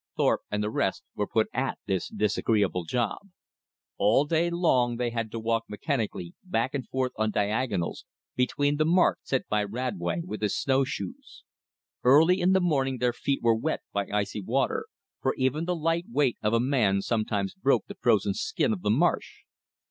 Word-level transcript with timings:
Thorpe 0.17 0.41
and 0.49 0.63
the 0.63 0.71
rest 0.71 1.03
were 1.13 1.27
put 1.27 1.45
at 1.53 1.77
this 1.85 2.07
disagreeable 2.09 2.85
job. 2.85 3.29
All 3.97 4.25
day 4.25 4.49
long 4.49 4.97
they 4.97 5.11
had 5.11 5.29
to 5.29 5.39
walk 5.39 5.65
mechanically 5.69 6.33
back 6.43 6.73
and 6.73 6.87
forth 6.89 7.11
on 7.17 7.29
diagonals 7.29 8.05
between 8.35 8.77
the 8.77 8.85
marks 8.85 9.29
set 9.29 9.47
by 9.47 9.63
Radway 9.63 10.23
with 10.25 10.41
his 10.41 10.57
snowshoes. 10.57 11.43
Early 12.03 12.41
in 12.41 12.53
the 12.53 12.59
morning 12.59 12.97
their 12.97 13.13
feet 13.13 13.43
were 13.43 13.53
wet 13.53 13.81
by 13.93 14.07
icy 14.11 14.41
water, 14.41 14.87
for 15.21 15.35
even 15.35 15.65
the 15.65 15.75
light 15.75 16.05
weight 16.09 16.39
of 16.41 16.51
a 16.51 16.59
man 16.59 17.03
sometimes 17.03 17.53
broke 17.53 17.85
the 17.85 17.93
frozen 18.01 18.33
skin 18.33 18.73
of 18.73 18.81
the 18.81 18.89
marsh. 18.89 19.43